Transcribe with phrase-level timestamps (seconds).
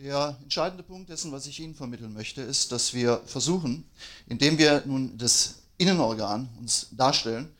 [0.00, 3.84] Der entscheidende Punkt dessen, was ich Ihnen vermitteln möchte, ist, dass wir versuchen,
[4.28, 7.52] indem wir nun das Innenorgan uns darstellen,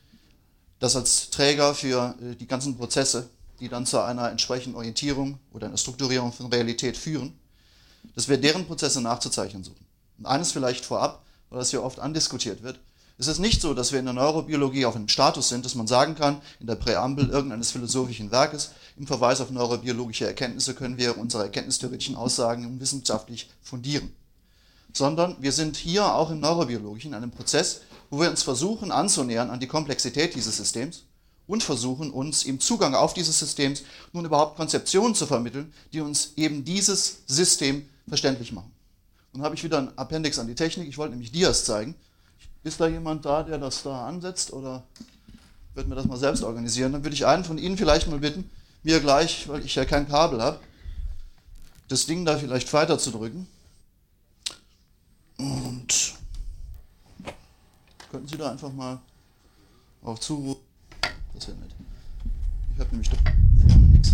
[0.79, 3.29] das als Träger für äh, die ganzen Prozesse,
[3.59, 7.37] die dann zu einer entsprechenden Orientierung oder einer Strukturierung von Realität führen,
[8.15, 9.85] dass wir deren Prozesse nachzuzeichnen suchen.
[10.17, 12.79] Und eines vielleicht vorab, weil das hier oft andiskutiert wird.
[13.19, 15.87] Es ist nicht so, dass wir in der Neurobiologie auf einem Status sind, dass man
[15.87, 21.17] sagen kann, in der Präambel irgendeines philosophischen Werkes, im Verweis auf neurobiologische Erkenntnisse können wir
[21.17, 24.13] unsere erkenntnistheoretischen Aussagen wissenschaftlich fundieren.
[24.93, 29.49] Sondern wir sind hier auch im Neurobiologischen in einem Prozess, wo wir uns versuchen anzunähern
[29.49, 31.03] an die Komplexität dieses Systems
[31.45, 33.73] und versuchen uns im Zugang auf dieses System
[34.13, 38.71] nun überhaupt Konzeptionen zu vermitteln, die uns eben dieses System verständlich machen.
[39.33, 40.87] Nun habe ich wieder ein Appendix an die Technik.
[40.87, 41.95] Ich wollte nämlich Dias zeigen.
[42.63, 44.83] Ist da jemand da, der das da ansetzt oder
[45.73, 46.91] wird mir das mal selbst organisieren?
[46.91, 48.49] Dann würde ich einen von Ihnen vielleicht mal bitten,
[48.83, 50.59] mir gleich, weil ich ja kein Kabel habe,
[51.87, 53.47] das Ding da vielleicht weiter zu drücken.
[55.37, 56.15] Und
[58.11, 58.99] könnten Sie da einfach mal
[60.03, 60.61] auch zurufen?
[61.33, 61.71] Das wäre nett.
[62.73, 63.17] Ich habe nämlich da
[63.69, 64.11] vorne nichts.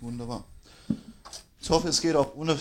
[0.00, 0.44] Wunderbar.
[1.60, 2.58] Ich hoffe, es geht auch ohne.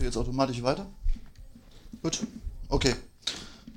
[0.00, 0.86] Geht er jetzt automatisch weiter?
[2.02, 2.20] Gut,
[2.70, 2.94] okay.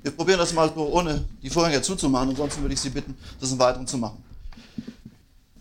[0.02, 3.52] Wir probieren das mal so ohne die Vorhänge zuzumachen, ansonsten würde ich Sie bitten, das
[3.52, 4.24] im Weiteren zu machen.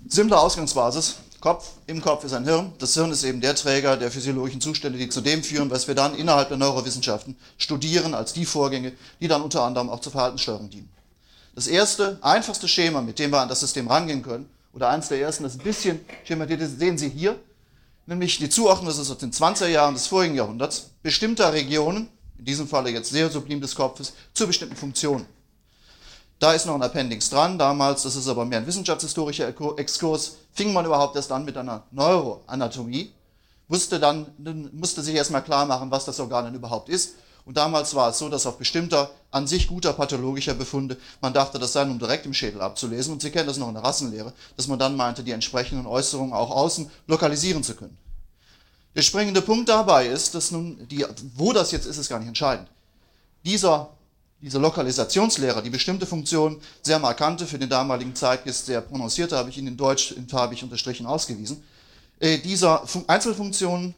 [0.07, 1.15] Simple Ausgangsbasis.
[1.41, 2.71] Kopf, im Kopf ist ein Hirn.
[2.79, 5.95] Das Hirn ist eben der Träger der physiologischen Zustände, die zu dem führen, was wir
[5.95, 10.69] dann innerhalb der Neurowissenschaften studieren als die Vorgänge, die dann unter anderem auch zur Verhaltenssteuerung
[10.69, 10.89] dienen.
[11.55, 15.19] Das erste, einfachste Schema, mit dem wir an das System rangehen können, oder eins der
[15.19, 17.37] ersten, das ein bisschen schematisiert sehen Sie hier,
[18.05, 22.45] nämlich die Zuordnung, das ist aus den 20er Jahren des vorigen Jahrhunderts, bestimmter Regionen, in
[22.45, 25.25] diesem Falle jetzt sehr sublim des Kopfes, zu bestimmten Funktionen.
[26.39, 30.73] Da ist noch ein Appendix dran, damals, das ist aber mehr ein wissenschaftshistorischer Exkurs, fing
[30.73, 33.13] man überhaupt erst an mit einer Neuroanatomie,
[33.69, 34.27] wusste dann,
[34.73, 37.13] musste sich erstmal klar machen, was das Organ denn überhaupt ist
[37.45, 41.59] und damals war es so, dass auf bestimmter, an sich guter pathologischer Befunde, man dachte,
[41.59, 43.13] das sei nun direkt im Schädel abzulesen.
[43.13, 46.33] Und Sie kennen das noch in der Rassenlehre, dass man dann meinte, die entsprechenden Äußerungen
[46.33, 47.97] auch außen lokalisieren zu können.
[48.95, 52.27] Der springende Punkt dabei ist, dass nun, die, wo das jetzt ist, ist gar nicht
[52.27, 52.69] entscheidend.
[53.43, 53.89] Dieser,
[54.39, 59.57] diese Lokalisationslehre, die bestimmte Funktionen, sehr markante, für den damaligen Zeitgeist sehr prononcierte, habe ich
[59.57, 61.61] Ihnen in Deutsch in farbig unterstrichen ausgewiesen.
[62.19, 63.95] Äh, dieser Einzelfunktionen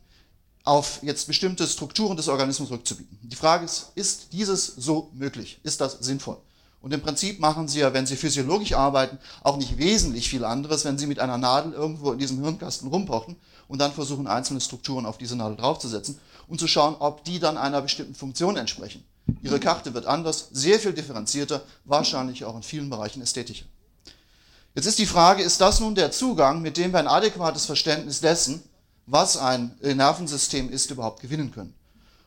[0.66, 3.18] auf jetzt bestimmte Strukturen des Organismus rückzubieten.
[3.22, 5.60] Die Frage ist, ist dieses so möglich?
[5.64, 6.38] Ist das sinnvoll?
[6.82, 10.86] Und im Prinzip machen Sie ja, wenn Sie physiologisch arbeiten, auch nicht wesentlich viel anderes,
[10.86, 13.36] wenn Sie mit einer Nadel irgendwo in diesem Hirnkasten rumpochen
[13.68, 17.58] und dann versuchen, einzelne Strukturen auf diese Nadel draufzusetzen und zu schauen, ob die dann
[17.58, 19.04] einer bestimmten Funktion entsprechen.
[19.42, 23.66] Ihre Karte wird anders, sehr viel differenzierter, wahrscheinlich auch in vielen Bereichen ästhetischer.
[24.76, 28.22] Jetzt ist die Frage, ist das nun der Zugang, mit dem wir ein adäquates Verständnis
[28.22, 28.62] dessen,
[29.06, 31.74] was ein Nervensystem ist, überhaupt gewinnen können.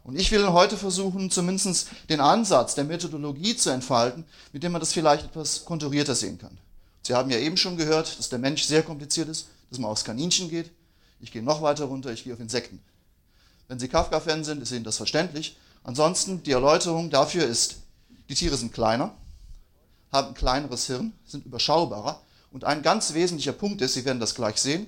[0.04, 4.80] Und ich will heute versuchen, zumindest den Ansatz der Methodologie zu entfalten, mit dem man
[4.80, 6.56] das vielleicht etwas konturierter sehen kann.
[7.02, 10.04] Sie haben ja eben schon gehört, dass der Mensch sehr kompliziert ist, dass man aufs
[10.04, 10.70] Kaninchen geht.
[11.20, 12.80] Ich gehe noch weiter runter, ich gehe auf Insekten.
[13.66, 15.58] Wenn Sie Kafka-Fan sind, ist Ihnen das verständlich.
[15.84, 17.76] Ansonsten, die Erläuterung dafür ist,
[18.28, 19.14] die Tiere sind kleiner,
[20.10, 22.22] haben ein kleineres Hirn, sind überschaubarer.
[22.50, 24.86] Und ein ganz wesentlicher Punkt ist, Sie werden das gleich sehen,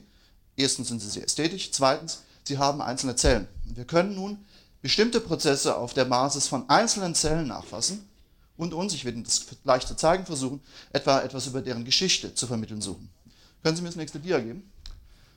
[0.60, 3.48] Erstens sind sie sehr ästhetisch, zweitens, sie haben einzelne Zellen.
[3.64, 4.38] Wir können nun
[4.82, 8.08] bestimmte Prozesse auf der Basis von einzelnen Zellen nachfassen
[8.56, 10.60] und uns, ich werde Ihnen das gleich zu zeigen versuchen,
[10.92, 13.08] etwa etwas über deren Geschichte zu vermitteln suchen.
[13.62, 14.70] Können Sie mir das nächste Dia geben?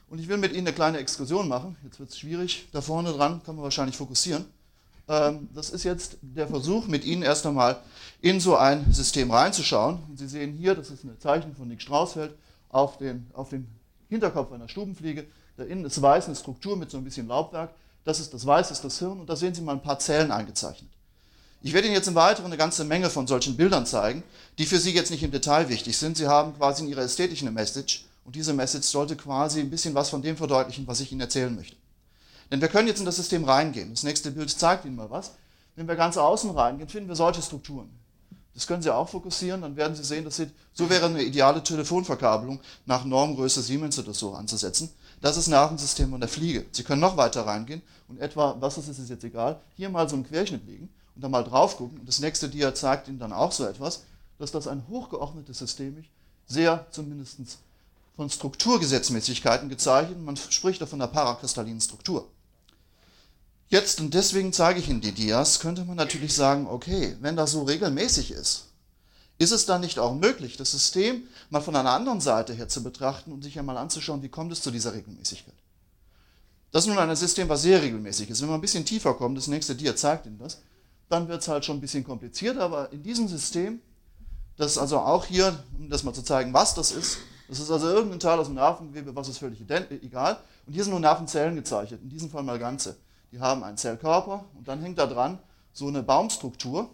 [0.09, 1.77] Und ich will mit Ihnen eine kleine Exkursion machen.
[1.83, 2.67] Jetzt wird es schwierig.
[2.71, 4.45] Da vorne dran kann man wahrscheinlich fokussieren.
[5.07, 7.81] Ähm, das ist jetzt der Versuch, mit Ihnen erst einmal
[8.21, 9.99] in so ein System reinzuschauen.
[10.07, 12.35] Und Sie sehen hier, das ist eine Zeichnung von Nick Straußfeld,
[12.69, 13.67] auf den, auf den
[14.13, 15.25] Hinterkopf einer Stubenfliege.
[15.57, 17.71] Da innen ist weiß eine Struktur mit so ein bisschen Laubwerk.
[18.05, 20.31] Das ist das Weiß, ist das Hirn und da sehen Sie mal ein paar Zellen
[20.31, 20.89] eingezeichnet.
[21.61, 24.23] Ich werde Ihnen jetzt im Weiteren eine ganze Menge von solchen Bildern zeigen,
[24.57, 26.17] die für Sie jetzt nicht im Detail wichtig sind.
[26.17, 29.95] Sie haben quasi in Ihrer Ästhetik eine Message und diese Message sollte quasi ein bisschen
[29.95, 31.77] was von dem verdeutlichen, was ich Ihnen erzählen möchte.
[32.51, 33.91] Denn wir können jetzt in das System reingehen.
[33.91, 35.31] Das nächste Bild zeigt Ihnen mal was.
[35.75, 37.89] Wenn wir ganz außen reingehen, finden wir solche Strukturen.
[38.53, 41.63] Das können Sie auch fokussieren, dann werden Sie sehen, dass Sie, so wäre eine ideale
[41.63, 44.89] Telefonverkabelung nach Normgröße Siemens oder so anzusetzen.
[45.21, 46.65] Das ist Nervensystem von der Fliege.
[46.71, 50.15] Sie können noch weiter reingehen und etwa, was ist, ist jetzt egal, hier mal so
[50.15, 51.99] einen Querschnitt legen und dann mal drauf gucken.
[51.99, 54.03] Und das nächste Dia zeigt Ihnen dann auch so etwas,
[54.37, 56.09] dass das ein hochgeordnetes System ist,
[56.45, 57.39] sehr zumindest
[58.15, 60.19] von Strukturgesetzmäßigkeiten gezeichnet.
[60.21, 62.27] Man spricht da von einer parakristallinen Struktur.
[63.73, 67.53] Jetzt, und deswegen zeige ich Ihnen die Dias, könnte man natürlich sagen, okay, wenn das
[67.53, 68.67] so regelmäßig ist,
[69.39, 72.83] Ist es dann nicht auch möglich, das System mal von einer anderen Seite her zu
[72.83, 75.55] betrachten und sich einmal anzuschauen, wie kommt es zu dieser Regelmäßigkeit?
[76.71, 78.41] Das ist nun ein System, was sehr regelmäßig ist.
[78.41, 80.61] Wenn man ein bisschen tiefer kommt, das nächste Dia zeigt Ihnen das,
[81.09, 83.81] dann wird es halt schon ein bisschen kompliziert, aber in diesem System,
[84.55, 87.17] das ist also auch hier, um das mal zu zeigen, was das ist,
[87.49, 90.39] das ist also irgendein Teil aus dem Nervengewebe, was ist völlig egal.
[90.65, 92.95] Und hier sind nur Nervenzellen gezeichnet, in diesem Fall mal ganze.
[93.33, 95.39] Die haben einen Zellkörper und dann hängt da dran
[95.73, 96.93] so eine Baumstruktur,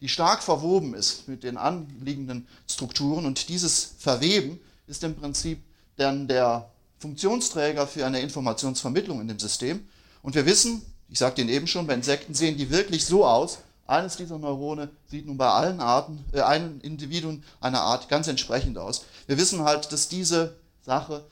[0.00, 3.26] die stark verwoben ist mit den anliegenden Strukturen.
[3.26, 5.62] Und dieses Verweben ist im Prinzip
[5.96, 6.70] dann der
[7.00, 9.86] Funktionsträger für eine Informationsvermittlung in dem System.
[10.22, 13.58] Und wir wissen, ich sagte Ihnen eben schon, bei Insekten sehen die wirklich so aus.
[13.86, 18.78] Eines dieser Neurone sieht nun bei allen Arten, äh, einem Individuum einer Art ganz entsprechend
[18.78, 19.04] aus.
[19.26, 21.26] Wir wissen halt, dass diese Sache,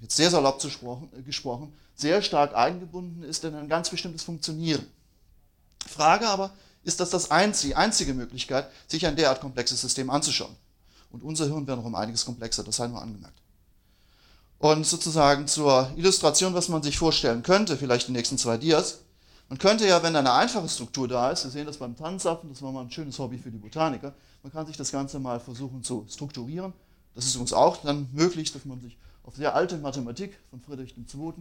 [0.00, 4.86] jetzt sehr salopp äh, gesprochen, sehr stark eingebunden ist in ein ganz bestimmtes Funktionieren.
[5.86, 6.52] Frage aber,
[6.84, 10.54] ist das, das einzige, die einzige Möglichkeit, sich ein derart komplexes System anzuschauen?
[11.10, 13.38] Und unser Hirn wäre noch um einiges komplexer, das sei nur angemerkt.
[14.58, 19.00] Und sozusagen zur Illustration, was man sich vorstellen könnte, vielleicht die nächsten zwei Dias.
[19.48, 22.60] Man könnte ja, wenn eine einfache Struktur da ist, wir sehen das beim Tannenzapfen, das
[22.60, 24.12] war mal ein schönes Hobby für die Botaniker,
[24.42, 26.72] man kann sich das Ganze mal versuchen zu strukturieren.
[27.14, 30.94] Das ist uns auch dann möglich, dass man sich auf sehr alte Mathematik von Friedrich
[30.96, 31.32] II.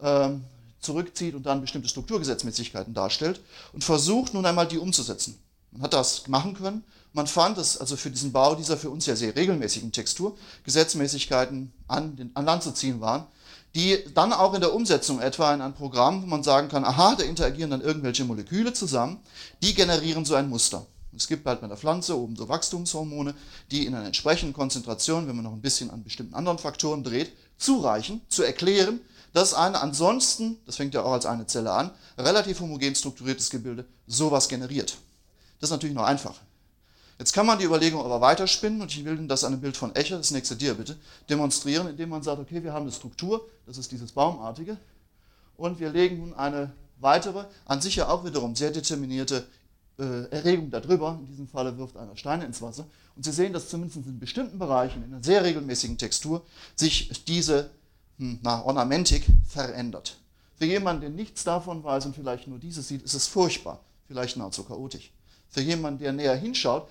[0.00, 0.44] Ähm,
[0.84, 3.40] zurückzieht und dann bestimmte Strukturgesetzmäßigkeiten darstellt
[3.72, 5.38] und versucht nun einmal die umzusetzen.
[5.72, 6.84] Man hat das machen können.
[7.12, 11.72] Man fand es also für diesen Bau dieser für uns ja sehr regelmäßigen Textur Gesetzmäßigkeiten
[11.88, 13.26] an, den, an Land zu ziehen waren,
[13.74, 17.14] die dann auch in der Umsetzung etwa in ein Programm, wo man sagen kann, aha,
[17.16, 19.18] da interagieren dann irgendwelche Moleküle zusammen,
[19.62, 20.86] die generieren so ein Muster.
[21.16, 23.34] Es gibt halt bei der Pflanze oben so Wachstumshormone,
[23.70, 27.32] die in einer entsprechenden Konzentration, wenn man noch ein bisschen an bestimmten anderen Faktoren dreht,
[27.56, 29.00] zureichen, zu erklären,
[29.34, 33.84] dass ein ansonsten, das fängt ja auch als eine Zelle an, relativ homogen strukturiertes Gebilde
[34.06, 34.96] sowas generiert.
[35.60, 36.36] Das ist natürlich noch einfach.
[37.18, 39.76] Jetzt kann man die Überlegung aber weiterspinnen und ich will Ihnen das an einem Bild
[39.76, 40.96] von Echer, das nächste dir bitte,
[41.28, 44.76] demonstrieren, indem man sagt, okay, wir haben eine Struktur, das ist dieses Baumartige,
[45.56, 49.46] und wir legen nun eine weitere, an sich ja auch wiederum sehr determinierte
[49.98, 52.86] äh, Erregung darüber, in diesem Falle wirft einer Steine ins Wasser,
[53.16, 56.44] und Sie sehen, dass zumindest in bestimmten Bereichen, in einer sehr regelmäßigen Textur,
[56.76, 57.70] sich diese
[58.18, 60.18] na, Ornamentik verändert.
[60.56, 64.36] Für jemanden, der nichts davon weiß und vielleicht nur dieses sieht, ist es furchtbar, vielleicht
[64.36, 65.10] nahezu chaotisch.
[65.48, 66.88] Für jemanden, der näher hinschaut,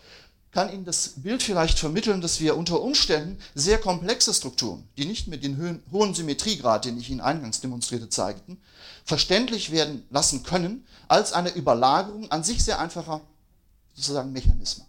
[0.51, 5.27] kann Ihnen das Bild vielleicht vermitteln, dass wir unter Umständen sehr komplexe Strukturen, die nicht
[5.27, 8.61] mit den hohen Symmetriegrad, den ich Ihnen eingangs demonstrierte, zeigten,
[9.03, 13.21] verständlich werden lassen können als eine Überlagerung an sich sehr einfacher
[13.95, 14.85] sozusagen Mechanismen.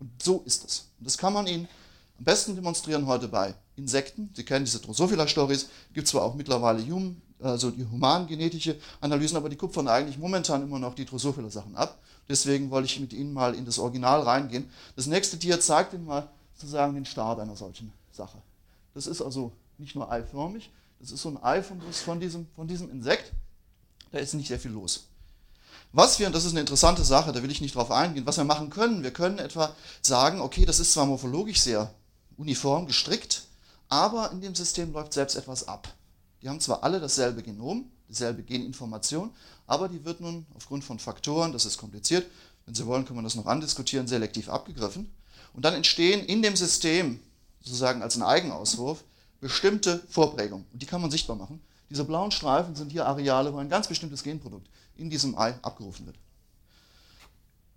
[0.00, 0.88] Und so ist es.
[0.98, 1.68] Und das kann man Ihnen
[2.18, 4.30] am besten demonstrieren heute bei Insekten.
[4.34, 9.56] Sie kennen diese Drosophila-Stories, gibt zwar auch mittlerweile Human, also die humangenetische Analysen, aber die
[9.56, 11.98] kupfern eigentlich momentan immer noch die Drosophila-Sachen ab.
[12.28, 14.70] Deswegen wollte ich mit Ihnen mal in das Original reingehen.
[14.96, 18.38] Das nächste Tier zeigt Ihnen mal sozusagen den Start einer solchen Sache.
[18.94, 20.70] Das ist also nicht nur eiförmig,
[21.00, 21.78] das ist so ein Ei von,
[22.18, 23.32] diesem, von diesem Insekt.
[24.10, 25.08] Da ist nicht sehr viel los.
[25.92, 28.38] Was wir, und das ist eine interessante Sache, da will ich nicht drauf eingehen, was
[28.38, 31.90] wir machen können, wir können etwa sagen, okay, das ist zwar morphologisch sehr
[32.36, 33.42] uniform gestrickt,
[33.88, 35.92] aber in dem System läuft selbst etwas ab.
[36.42, 39.30] Die haben zwar alle dasselbe Genom, dieselbe Geninformation,
[39.66, 42.26] aber die wird nun aufgrund von Faktoren, das ist kompliziert,
[42.66, 45.10] wenn Sie wollen, können wir das noch andiskutieren, selektiv abgegriffen.
[45.54, 47.20] Und dann entstehen in dem System,
[47.60, 49.04] sozusagen als ein Eigenauswurf,
[49.40, 50.66] bestimmte Vorprägungen.
[50.72, 51.60] Und die kann man sichtbar machen.
[51.88, 56.06] Diese blauen Streifen sind hier Areale, wo ein ganz bestimmtes Genprodukt in diesem Ei abgerufen
[56.06, 56.16] wird.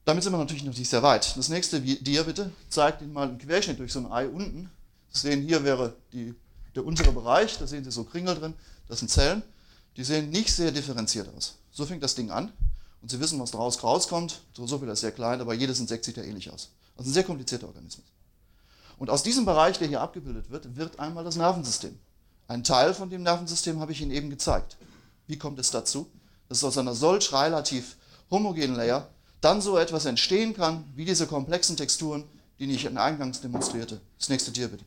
[0.09, 1.37] Damit sind wir natürlich noch nicht sehr weit.
[1.37, 4.71] Das nächste Dia bitte zeigt Ihnen mal einen Querschnitt durch so ein Ei unten.
[5.11, 6.33] Sie sehen, hier wäre die,
[6.73, 8.55] der untere Bereich, da sehen Sie so Kringel drin,
[8.87, 9.43] das sind Zellen.
[9.97, 11.59] Die sehen nicht sehr differenziert aus.
[11.69, 12.51] So fängt das Ding an.
[13.03, 14.41] Und Sie wissen, was daraus rauskommt.
[14.53, 16.71] So viel ist sehr klein, aber jedes Insekt sieht ja ähnlich aus.
[16.97, 18.07] Also ein sehr komplizierter Organismus.
[18.97, 21.99] Und aus diesem Bereich, der hier abgebildet wird, wird einmal das Nervensystem.
[22.47, 24.75] Ein Teil von dem Nervensystem habe ich Ihnen eben gezeigt.
[25.27, 26.09] Wie kommt es dazu?
[26.47, 27.95] Dass aus einer solch relativ
[28.31, 29.07] homogenen Layer
[29.41, 32.23] dann so etwas entstehen kann, wie diese komplexen Texturen,
[32.59, 34.01] die ich eingangs demonstrierte.
[34.17, 34.83] Das nächste Tier bitte.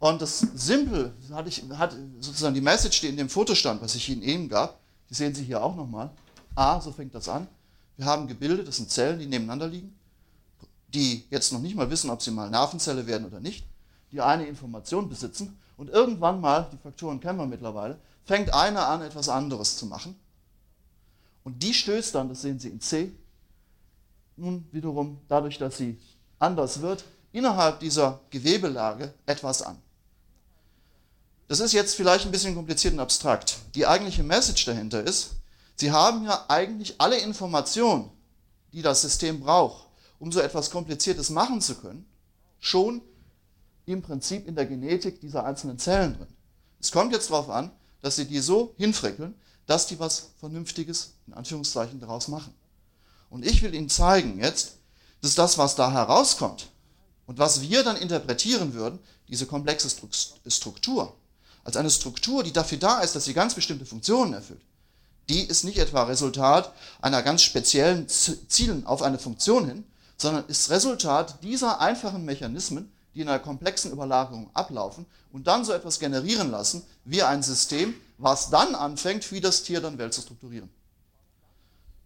[0.00, 3.94] Und das Simple hat, ich, hat sozusagen die Message, die in dem Foto stand, was
[3.94, 4.78] ich Ihnen eben gab,
[5.08, 6.10] die sehen Sie hier auch nochmal.
[6.54, 7.48] A, so fängt das an.
[7.96, 9.96] Wir haben Gebilde, das sind Zellen, die nebeneinander liegen,
[10.88, 13.64] die jetzt noch nicht mal wissen, ob sie mal Nervenzelle werden oder nicht,
[14.12, 19.02] die eine Information besitzen und irgendwann mal, die Faktoren kennen wir mittlerweile, fängt einer an,
[19.02, 20.16] etwas anderes zu machen.
[21.44, 23.12] Und die stößt dann, das sehen Sie in C,
[24.36, 25.98] nun wiederum dadurch, dass sie
[26.38, 29.78] anders wird, innerhalb dieser Gewebelage etwas an.
[31.46, 33.58] Das ist jetzt vielleicht ein bisschen kompliziert und abstrakt.
[33.74, 35.30] Die eigentliche Message dahinter ist,
[35.76, 38.10] Sie haben ja eigentlich alle Informationen,
[38.72, 39.88] die das System braucht,
[40.20, 42.06] um so etwas Kompliziertes machen zu können,
[42.60, 43.02] schon
[43.84, 46.28] im Prinzip in der Genetik dieser einzelnen Zellen drin.
[46.80, 47.72] Es kommt jetzt darauf an,
[48.02, 49.34] dass sie die so hinfrickeln,
[49.66, 52.54] dass die was Vernünftiges, in Anführungszeichen, daraus machen.
[53.30, 54.74] Und ich will Ihnen zeigen jetzt,
[55.22, 56.68] dass das, was da herauskommt
[57.26, 59.88] und was wir dann interpretieren würden, diese komplexe
[60.46, 61.14] Struktur,
[61.64, 64.60] als eine Struktur, die dafür da ist, dass sie ganz bestimmte Funktionen erfüllt,
[65.30, 69.84] die ist nicht etwa Resultat einer ganz speziellen Zielen auf eine Funktion hin,
[70.18, 75.72] sondern ist Resultat dieser einfachen Mechanismen, die in einer komplexen Überlagerung ablaufen und dann so
[75.72, 80.22] etwas generieren lassen wie ein System, was dann anfängt, wie das Tier dann Welt zu
[80.22, 80.70] strukturieren.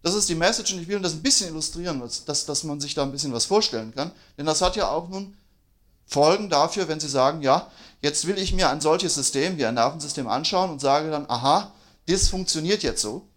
[0.01, 2.93] Das ist die Message und ich will das ein bisschen illustrieren, dass, dass man sich
[2.93, 4.11] da ein bisschen was vorstellen kann.
[4.37, 5.35] Denn das hat ja auch nun
[6.05, 7.69] Folgen dafür, wenn Sie sagen, ja,
[8.01, 11.71] jetzt will ich mir ein solches System wie ein Nervensystem anschauen und sage dann, aha,
[12.07, 13.27] das funktioniert jetzt so.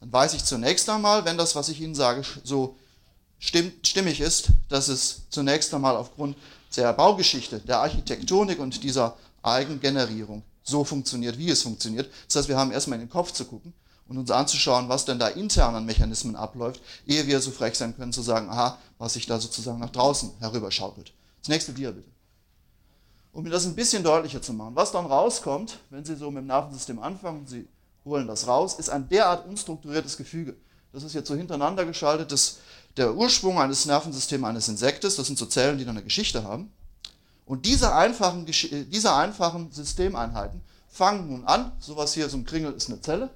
[0.00, 2.76] Dann weiß ich zunächst einmal, wenn das, was ich Ihnen sage, so
[3.40, 6.36] stimmig ist, dass es zunächst einmal aufgrund
[6.76, 12.10] der Baugeschichte, der Architektonik und dieser Eigengenerierung so funktioniert, wie es funktioniert.
[12.26, 13.72] Das heißt, wir haben erstmal in den Kopf zu gucken
[14.06, 17.96] und uns anzuschauen, was denn da intern an Mechanismen abläuft, ehe wir so frech sein
[17.96, 21.12] können zu sagen, aha, was sich da sozusagen nach draußen herüberschaukelt.
[21.40, 22.08] Das nächste Dia bitte.
[23.32, 26.42] Um mir das ein bisschen deutlicher zu machen, was dann rauskommt, wenn Sie so mit
[26.42, 27.68] dem Nervensystem anfangen, Sie
[28.04, 30.56] holen das raus, ist ein derart unstrukturiertes Gefüge.
[30.92, 32.58] Das ist jetzt so hintereinander geschaltet, dass
[32.96, 36.72] der Ursprung eines Nervensystems eines Insektes, das sind so Zellen, die dann eine Geschichte haben.
[37.48, 42.74] Und diese einfachen, äh, diese einfachen Systemeinheiten fangen nun an, sowas hier, so ein Kringel
[42.74, 43.30] ist eine Zelle,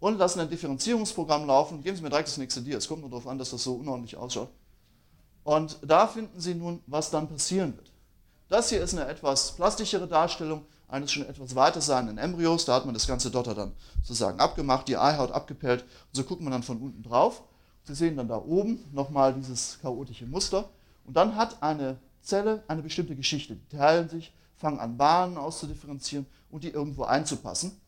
[0.00, 1.82] und lassen ein Differenzierungsprogramm laufen.
[1.82, 2.76] Geben Sie mir direkt das nächste Dia.
[2.76, 4.50] Es kommt nur darauf an, dass das so unordentlich ausschaut.
[5.44, 7.90] Und da finden Sie nun, was dann passieren wird.
[8.50, 12.66] Das hier ist eine etwas plastischere Darstellung eines schon etwas weiter seienden Embryos.
[12.66, 15.82] Da hat man das ganze Dotter dann sozusagen abgemacht, die Eihaut abgepellt.
[15.82, 17.42] Und so guckt man dann von unten drauf.
[17.84, 20.68] Sie sehen dann da oben nochmal dieses chaotische Muster.
[21.06, 23.56] Und dann hat eine Zelle eine bestimmte Geschichte.
[23.56, 27.80] Die teilen sich, fangen an, Bahnen auszudifferenzieren und die irgendwo einzupassen.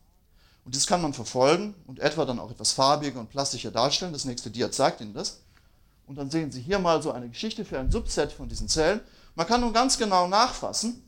[0.64, 4.12] Und das kann man verfolgen und etwa dann auch etwas farbiger und plastischer darstellen.
[4.12, 5.40] Das nächste Dia zeigt Ihnen das.
[6.06, 9.00] Und dann sehen Sie hier mal so eine Geschichte für ein Subset von diesen Zellen.
[9.34, 11.02] Man kann nun ganz genau nachfassen,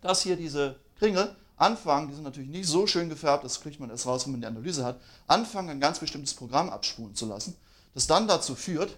[0.00, 3.90] dass hier diese Kringel anfangen, die sind natürlich nicht so schön gefärbt, das kriegt man
[3.90, 7.56] erst raus, wenn man die Analyse hat, anfangen, ein ganz bestimmtes Programm abspulen zu lassen
[7.98, 8.96] das dann dazu führt,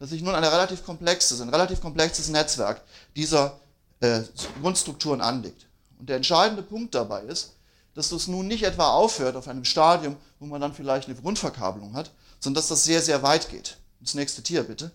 [0.00, 2.80] dass sich nun ein relativ komplexes, ein relativ komplexes Netzwerk
[3.14, 3.60] dieser
[4.00, 4.22] äh,
[4.60, 5.66] Grundstrukturen anlegt.
[5.98, 7.52] Und der entscheidende Punkt dabei ist,
[7.94, 11.94] dass das nun nicht etwa aufhört auf einem Stadium, wo man dann vielleicht eine Grundverkabelung
[11.94, 13.76] hat, sondern dass das sehr, sehr weit geht.
[14.00, 14.90] Das nächste Tier bitte.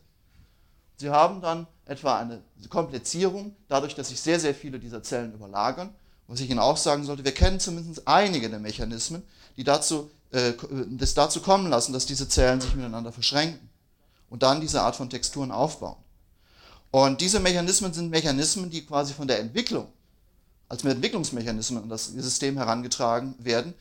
[0.98, 5.94] Sie haben dann etwa eine Komplizierung, dadurch, dass sich sehr, sehr viele dieser Zellen überlagern.
[6.28, 9.22] Was ich Ihnen auch sagen sollte, wir kennen zumindest einige der Mechanismen,
[9.56, 10.54] die dazu äh,
[10.90, 13.70] das dazu kommen lassen, dass diese Zellen sich miteinander verschränken
[14.36, 15.96] und dann diese Art von Texturen aufbauen.
[16.92, 19.88] Und diese Mechanismen sind Mechanismen, die quasi von der Entwicklung
[20.68, 23.74] als Entwicklungsmechanismen an das System herangetragen werden,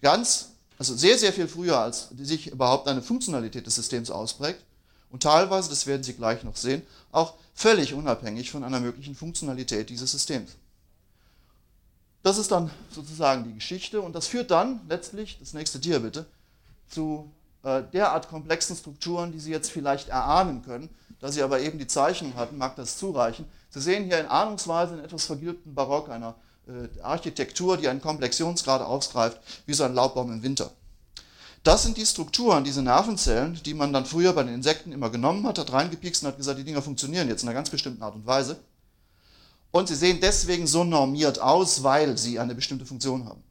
[0.00, 4.62] ganz, also sehr, sehr viel früher, als sich überhaupt eine Funktionalität des Systems ausprägt
[5.10, 9.90] und teilweise, das werden Sie gleich noch sehen, auch völlig unabhängig von einer möglichen Funktionalität
[9.90, 10.52] dieses Systems.
[12.22, 16.24] Das ist dann sozusagen die Geschichte und das führt dann letztlich, das nächste Dia bitte,
[16.88, 17.28] zu
[17.62, 20.88] äh, derart komplexen Strukturen, die Sie jetzt vielleicht erahnen können.
[21.20, 23.46] Da Sie aber eben die Zeichnung hatten, mag das zureichen.
[23.70, 26.34] Sie sehen hier in Ahnungsweise in etwas vergilbten Barock einer
[26.66, 30.70] äh, Architektur, die einen Komplexionsgrad ausgreift, wie so ein Laubbaum im Winter.
[31.62, 35.46] Das sind die Strukturen, diese Nervenzellen, die man dann früher bei den Insekten immer genommen
[35.46, 38.16] hat, hat reingepikst und hat gesagt, die Dinger funktionieren jetzt in einer ganz bestimmten Art
[38.16, 38.58] und Weise.
[39.70, 43.42] Und sie sehen deswegen so normiert aus, weil sie eine bestimmte Funktion haben.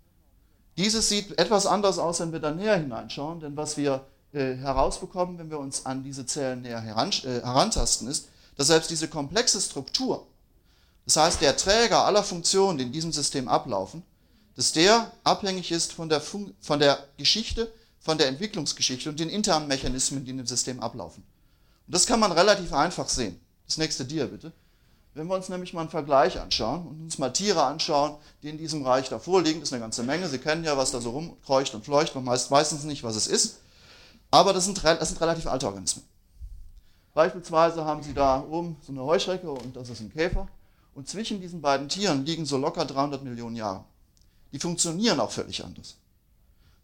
[0.81, 5.38] Dieses sieht etwas anders aus, wenn wir da näher hineinschauen, denn was wir äh, herausbekommen,
[5.38, 9.61] wenn wir uns an diese Zellen näher heran, äh, herantasten, ist, dass selbst diese komplexe
[9.61, 10.25] Struktur,
[11.05, 14.01] das heißt der Träger aller Funktionen, die in diesem System ablaufen,
[14.55, 19.29] dass der abhängig ist von der, Fun von der Geschichte, von der Entwicklungsgeschichte und den
[19.29, 21.23] internen Mechanismen, die in dem System ablaufen.
[21.85, 23.39] Und das kann man relativ einfach sehen.
[23.67, 24.51] Das nächste Dia bitte.
[25.13, 28.58] Wenn wir uns nämlich mal einen Vergleich anschauen und uns mal Tiere anschauen, die in
[28.58, 30.27] diesem Reich davor liegen, das ist eine ganze Menge.
[30.30, 33.27] Sie kennen ja, was da so rumkreucht und fleucht, man weiß meistens nicht, was es
[33.27, 33.60] ist.
[34.30, 36.06] Aber das sind, das sind relativ alte Organismen.
[37.13, 40.48] Beispielsweise haben Sie da oben so eine Heuschrecke und das ist ein Käfer.
[40.96, 43.84] Und zwischen diesen beiden Tieren liegen so locker 300 Millionen Jahre.
[44.53, 45.98] Die funktionieren auch völlig anders.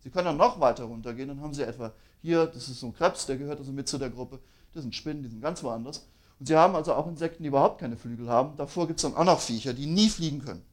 [0.04, 2.94] Sie können dann noch weiter runtergehen, dann haben Sie etwa hier, das ist so ein
[2.94, 4.40] Krebs, der gehört also mit zu der Gruppe.
[4.74, 6.06] Das sind Spinnen, die sind ganz woanders.
[6.40, 8.56] Und sie haben also auch Insekten, die überhaupt keine Flügel haben.
[8.58, 10.64] Davor gibt es dann auch noch Viecher, die nie fliegen können.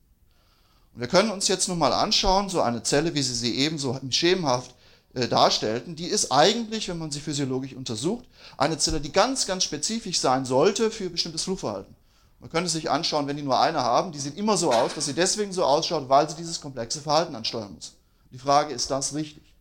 [0.94, 3.78] Und wir können uns jetzt nun mal anschauen, so eine Zelle, wie Sie sie eben
[3.78, 4.74] so schemenhaft
[5.14, 8.24] äh, darstellten, die ist eigentlich, wenn man sie physiologisch untersucht,
[8.56, 11.94] eine Zelle, die ganz, ganz spezifisch sein sollte für bestimmtes Flugverhalten.
[12.40, 15.06] Man könnte sich anschauen, wenn die nur eine haben, die sieht immer so aus, dass
[15.06, 17.94] sie deswegen so ausschaut, weil sie dieses komplexe Verhalten ansteuern muss.
[18.32, 19.54] Die Frage, ist das richtig?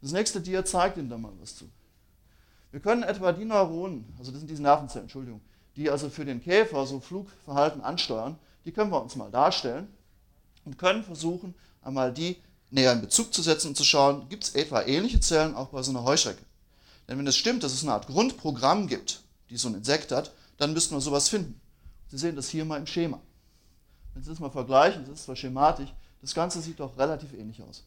[0.00, 1.66] Das nächste Dia zeigt Ihnen da mal was zu.
[2.72, 5.42] Wir können etwa die Neuronen, also das sind diese Nervenzellen, Entschuldigung,
[5.76, 9.88] die also für den Käfer so Flugverhalten ansteuern, die können wir uns mal darstellen
[10.64, 12.38] und können versuchen, einmal die
[12.70, 15.82] näher in Bezug zu setzen und zu schauen, gibt es etwa ähnliche Zellen auch bei
[15.82, 16.42] so einer Heuschrecke.
[17.08, 20.32] Denn wenn es stimmt, dass es eine Art Grundprogramm gibt, die so ein Insekt hat,
[20.56, 21.60] dann müssten wir sowas finden.
[22.08, 23.20] Sie sehen das hier mal im Schema.
[24.14, 27.62] Wenn Sie das mal vergleichen, das ist zwar schematisch, das Ganze sieht doch relativ ähnlich
[27.62, 27.84] aus.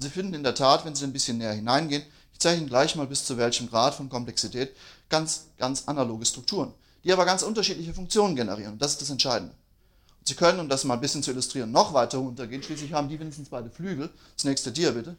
[0.00, 2.02] Sie finden in der Tat, wenn Sie ein bisschen näher hineingehen,
[2.32, 4.76] ich zeige Ihnen gleich mal bis zu welchem Grad von Komplexität,
[5.08, 8.78] ganz, ganz analoge Strukturen, die aber ganz unterschiedliche Funktionen generieren.
[8.78, 9.54] das ist das Entscheidende.
[10.20, 12.62] Und Sie können, um das mal ein bisschen zu illustrieren, noch weiter runtergehen.
[12.62, 14.10] Schließlich haben die wenigstens beide Flügel.
[14.36, 15.16] Das nächste Dia bitte.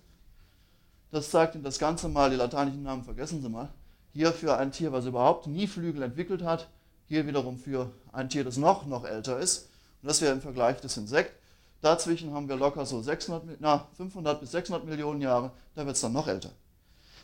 [1.12, 3.70] Das zeigt Ihnen das Ganze mal, die lateinischen Namen vergessen Sie mal.
[4.14, 6.70] Hier für ein Tier, was überhaupt nie Flügel entwickelt hat,
[7.08, 9.68] hier wiederum für ein Tier, das noch, noch älter ist.
[10.02, 11.34] Und das wäre im Vergleich das Insekt.
[11.82, 16.02] Dazwischen haben wir locker so 600, na, 500 bis 600 Millionen Jahre, da wird es
[16.02, 16.52] dann noch älter.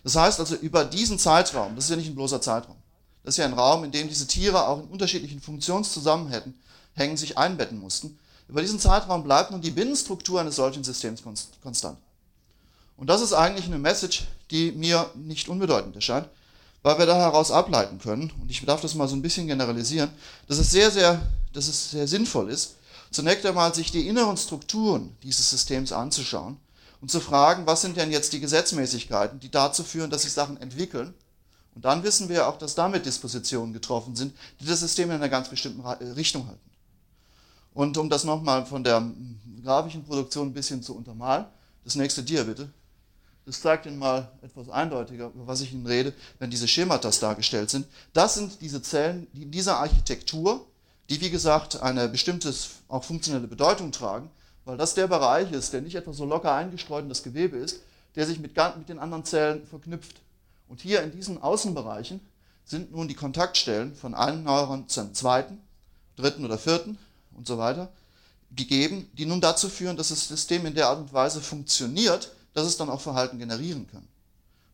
[0.03, 2.77] Das heißt also, über diesen Zeitraum, das ist ja nicht ein bloßer Zeitraum,
[3.23, 6.53] das ist ja ein Raum, in dem diese Tiere auch in unterschiedlichen Funktionszusammenhängen
[7.15, 8.17] sich einbetten mussten.
[8.47, 11.23] Über diesen Zeitraum bleibt nun die Binnenstruktur eines solchen Systems
[11.63, 11.97] konstant.
[12.95, 16.29] Und das ist eigentlich eine Message, die mir nicht unbedeutend erscheint,
[16.83, 20.11] weil wir da heraus ableiten können, und ich darf das mal so ein bisschen generalisieren,
[20.47, 21.19] dass es sehr, sehr,
[21.51, 22.75] dass es sehr sinnvoll ist,
[23.15, 26.57] zunächst einmal sich die inneren Strukturen dieses Systems anzuschauen
[26.99, 30.57] und zu fragen, was sind denn jetzt die Gesetzmäßigkeiten, die dazu führen, dass sich Sachen
[30.57, 31.13] entwickeln.
[31.75, 35.29] Und dann wissen wir auch, dass damit Dispositionen getroffen sind, die das System in einer
[35.29, 36.69] ganz bestimmten äh, Richtung halten.
[37.73, 39.05] Und um das nochmal von der
[39.63, 41.45] grafischen Produktion ein bisschen zu untermalen,
[41.83, 42.69] das nächste Dia bitte.
[43.45, 47.69] Das zeigt Ihnen mal etwas eindeutiger, über was ich Ihnen rede, wenn diese Schematas dargestellt
[47.69, 47.85] sind.
[48.13, 50.65] Das sind diese Zellen, die in dieser Architektur,
[51.09, 52.53] die wie gesagt eine bestimmte,
[52.87, 54.29] auch funktionelle Bedeutung tragen,
[54.65, 57.81] weil das der Bereich ist, der nicht etwa so locker eingestreut in das Gewebe ist,
[58.15, 60.21] der sich mit, mit den anderen Zellen verknüpft.
[60.67, 62.19] Und hier in diesen Außenbereichen
[62.65, 65.59] sind nun die Kontaktstellen von einem Neuron zum zweiten,
[66.15, 66.97] dritten oder vierten
[67.35, 67.89] und so weiter
[68.55, 72.65] gegeben, die nun dazu führen, dass das System in der Art und Weise funktioniert, dass
[72.65, 74.07] es dann auch Verhalten generieren kann.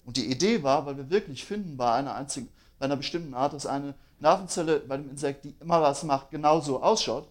[0.06, 2.50] Und die Idee war, weil wir wirklich finden bei einer einzigen,
[2.82, 6.82] bei einer bestimmten Art, dass eine Nervenzelle bei dem Insekt, die immer was macht, genauso
[6.82, 7.28] ausschaut.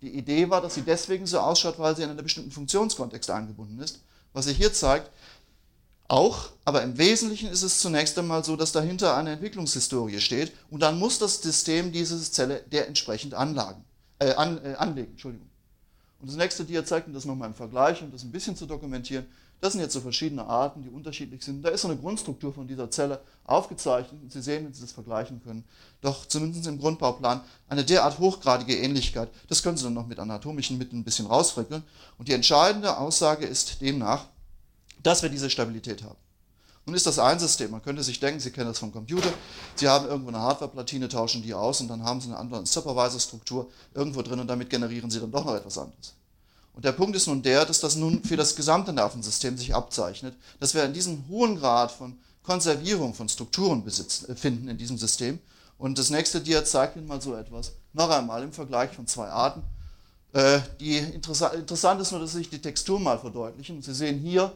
[0.00, 3.80] Die Idee war, dass sie deswegen so ausschaut, weil sie in einem bestimmten Funktionskontext eingebunden
[3.80, 4.00] ist.
[4.32, 5.10] Was sich hier zeigt,
[6.06, 10.80] auch, aber im Wesentlichen ist es zunächst einmal so, dass dahinter eine Entwicklungshistorie steht und
[10.80, 13.84] dann muss das System diese Zelle der entsprechend anlagen,
[14.20, 15.12] äh, an, äh, anlegen.
[15.12, 15.48] Entschuldigung.
[16.20, 18.66] Und das nächste Dia zeigt Ihnen das nochmal im Vergleich, um das ein bisschen zu
[18.66, 19.26] dokumentieren.
[19.62, 21.62] Das sind jetzt so verschiedene Arten, die unterschiedlich sind.
[21.62, 24.90] Da ist so eine Grundstruktur von dieser Zelle aufgezeichnet und Sie sehen, wenn Sie das
[24.90, 25.64] vergleichen können,
[26.00, 29.28] doch zumindest im Grundbauplan eine derart hochgradige Ähnlichkeit.
[29.48, 31.84] Das können Sie dann noch mit anatomischen Mitteln ein bisschen rausfrickeln.
[32.18, 34.24] Und die entscheidende Aussage ist demnach,
[35.00, 36.18] dass wir diese Stabilität haben.
[36.84, 37.70] Nun ist das ein System.
[37.70, 39.32] Man könnte sich denken, Sie kennen das vom Computer.
[39.76, 43.70] Sie haben irgendwo eine Hardwareplatine, tauschen die aus und dann haben Sie eine andere Supervisor-Struktur
[43.94, 46.14] irgendwo drin und damit generieren Sie dann doch noch etwas anderes.
[46.74, 50.34] Und der Punkt ist nun der, dass das nun für das gesamte Nervensystem sich abzeichnet,
[50.58, 54.98] dass wir in diesem hohen Grad von Konservierung von Strukturen besitzen, äh, finden in diesem
[54.98, 55.38] System.
[55.78, 57.72] Und das nächste Dia zeigt Ihnen mal so etwas.
[57.92, 59.62] Noch einmal im Vergleich von zwei Arten.
[60.32, 63.82] Äh, die interessant, interessant ist nur, dass sich die Textur mal verdeutlichen.
[63.82, 64.52] Sie sehen hier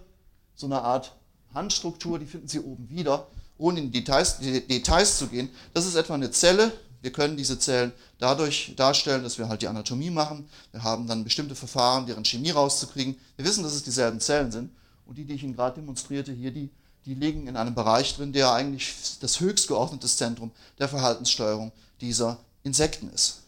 [0.54, 1.14] so eine Art
[1.52, 3.26] Handstruktur, die finden Sie oben wieder,
[3.58, 5.50] ohne in Details, die Details zu gehen.
[5.74, 6.72] Das ist etwa eine Zelle,
[7.02, 10.48] wir können diese Zellen dadurch darstellen, dass wir halt die Anatomie machen.
[10.72, 13.16] Wir haben dann bestimmte Verfahren, deren Chemie rauszukriegen.
[13.36, 14.70] Wir wissen, dass es dieselben Zellen sind.
[15.06, 16.70] Und die, die ich Ihnen gerade demonstrierte, hier, die,
[17.04, 22.38] die liegen in einem Bereich drin, der eigentlich das höchst geordnete Zentrum der Verhaltenssteuerung dieser
[22.64, 23.42] Insekten ist.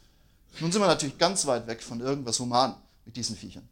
[0.60, 3.68] Nun sind wir natürlich ganz weit weg von irgendwas human mit diesen Viechern.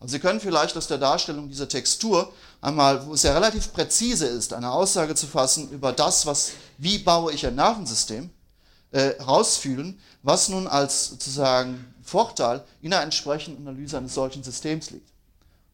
[0.00, 4.26] Also Sie können vielleicht aus der Darstellung dieser Textur einmal, wo es ja relativ präzise
[4.26, 8.28] ist, eine Aussage zu fassen über das, was, wie baue ich ein Nervensystem,
[8.92, 15.10] äh, rausfühlen, was nun als sozusagen Vorteil in der entsprechenden Analyse eines solchen Systems liegt.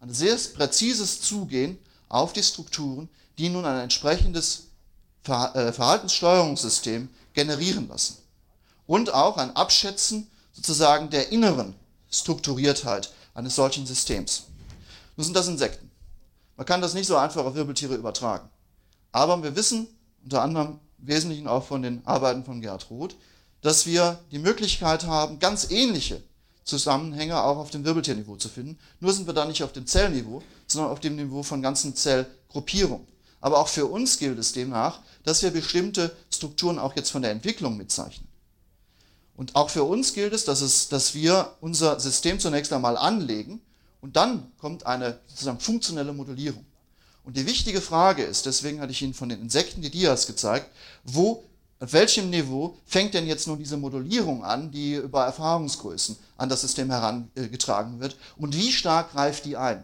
[0.01, 1.79] Ein sehr präzises Zugehen
[2.09, 4.69] auf die Strukturen, die nun ein entsprechendes
[5.27, 8.19] äh, Verhaltenssteuerungssystem generieren lassen.
[8.87, 11.75] Und auch ein Abschätzen sozusagen der inneren
[12.11, 14.45] Strukturiertheit eines solchen Systems.
[15.17, 15.91] Nun sind das Insekten.
[16.57, 18.49] Man kann das nicht so einfach auf Wirbeltiere übertragen.
[19.13, 19.87] Aber wir wissen
[20.25, 23.17] unter anderem Wesentlichen auch von den Arbeiten von Gerd Roth,
[23.63, 26.23] dass wir die Möglichkeit haben, ganz ähnliche
[26.65, 28.79] Zusammenhänge auch auf dem Wirbeltierniveau zu finden.
[29.01, 33.07] Nur sind wir da nicht auf dem Zellniveau, sondern auf dem Niveau von ganzen Zellgruppierungen.
[33.41, 37.31] Aber auch für uns gilt es demnach, dass wir bestimmte Strukturen auch jetzt von der
[37.31, 38.29] Entwicklung mitzeichnen.
[39.37, 43.61] Und auch für uns gilt es, dass, es, dass wir unser System zunächst einmal anlegen
[44.01, 46.65] und dann kommt eine sozusagen funktionelle Modellierung.
[47.29, 50.71] Und die wichtige Frage ist, deswegen hatte ich Ihnen von den Insekten die Dias gezeigt,
[51.05, 51.45] wo,
[51.79, 56.63] auf welchem Niveau fängt denn jetzt nun diese Modellierung an, die über Erfahrungsgrößen an das
[56.63, 59.81] System herangetragen wird und wie stark greift die ein?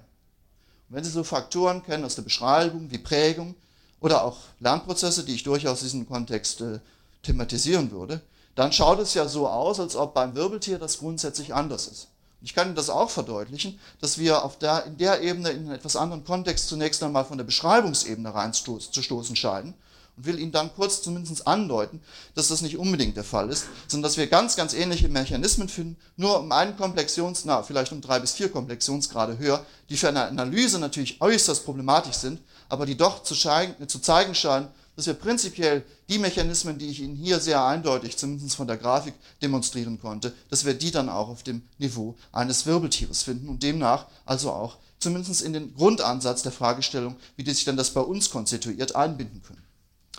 [0.89, 3.55] Und wenn Sie so Faktoren kennen aus der Beschreibung wie Prägung
[4.01, 6.79] oder auch Lernprozesse, die ich durchaus in diesem Kontext äh,
[7.23, 8.23] thematisieren würde,
[8.55, 12.09] dann schaut es ja so aus, als ob beim Wirbeltier das grundsätzlich anders ist.
[12.45, 15.71] Ich kann Ihnen das auch verdeutlichen, dass wir auf der, in der Ebene in einen
[15.71, 19.73] etwas anderen Kontext zunächst einmal von der Beschreibungsebene reinzustoßen scheiden
[20.19, 22.03] und will Ihnen dann kurz zumindest andeuten,
[22.35, 25.97] dass das nicht unbedingt der Fall ist, sondern dass wir ganz, ganz ähnliche Mechanismen finden,
[26.19, 30.27] nur um einen Komplexions, na, vielleicht um drei bis vier Komplexionsgrade höher, die für eine
[30.27, 35.85] Analyse natürlich äußerst problematisch sind, aber die doch zu, zu zeigen scheinen, dass wir prinzipiell
[36.09, 40.65] die Mechanismen, die ich Ihnen hier sehr eindeutig, zumindest von der Grafik, demonstrieren konnte, dass
[40.65, 45.43] wir die dann auch auf dem Niveau eines Wirbeltieres finden und demnach also auch zumindest
[45.43, 49.63] in den Grundansatz der Fragestellung, wie sich dann das bei uns konstituiert, einbinden können.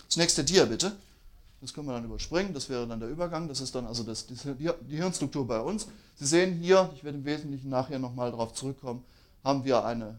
[0.06, 0.92] Das nächste Dia bitte.
[1.60, 4.26] Das können wir dann überspringen, das wäre dann der Übergang, das ist dann also das,
[4.26, 5.86] die Hirnstruktur bei uns.
[6.16, 9.02] Sie sehen hier, ich werde im Wesentlichen nachher nochmal darauf zurückkommen,
[9.42, 10.16] haben wir eine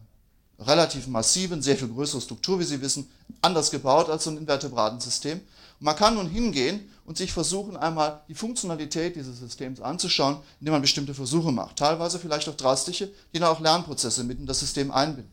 [0.58, 3.08] relativ massiven, sehr viel größere Struktur, wie Sie wissen,
[3.42, 5.38] anders gebaut als so ein Invertebratensystem.
[5.38, 10.72] Und man kann nun hingehen und sich versuchen, einmal die Funktionalität dieses Systems anzuschauen, indem
[10.72, 11.76] man bestimmte Versuche macht.
[11.76, 15.30] Teilweise vielleicht auch drastische, die dann auch Lernprozesse mit in das System einbinden.